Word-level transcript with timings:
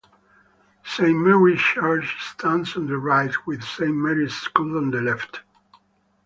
Saint 0.83 1.15
Mary's 1.19 1.61
Church 1.61 2.15
stands 2.33 2.75
on 2.75 2.87
the 2.87 2.97
right, 2.97 3.31
with 3.45 3.61
Saint 3.63 3.93
Mary's 3.93 4.33
School 4.33 4.75
on 4.75 4.89
the 4.89 4.99
left. 4.99 5.41